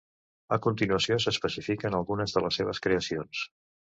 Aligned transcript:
A 0.55 0.57
continuació, 0.67 1.17
s'especifiquen 1.25 1.97
algunes 1.99 2.35
de 2.37 2.45
les 2.47 2.59
seves 2.61 2.83
creacions. 2.87 3.45